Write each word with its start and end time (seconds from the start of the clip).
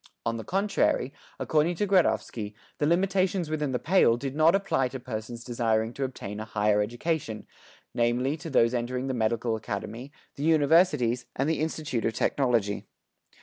On 0.25 0.37
the 0.37 0.43
contrary, 0.43 1.13
according 1.37 1.75
to 1.75 1.85
Gradovsky, 1.85 2.55
the 2.79 2.87
limitations 2.87 3.51
within 3.51 3.71
the 3.71 3.77
"Pale" 3.77 4.17
did 4.17 4.35
not 4.35 4.55
apply 4.55 4.87
to 4.87 4.99
persons 4.99 5.43
desiring 5.43 5.93
to 5.93 6.03
obtain 6.03 6.39
a 6.39 6.45
higher 6.45 6.81
education, 6.81 7.45
namely 7.93 8.35
to 8.37 8.49
those 8.49 8.73
entering 8.73 9.05
the 9.05 9.13
medical 9.13 9.55
academy, 9.55 10.11
the 10.37 10.43
universities, 10.43 11.27
and 11.35 11.47
the 11.47 11.59
Institute 11.59 12.03
of 12.05 12.13
Technology. 12.15 12.87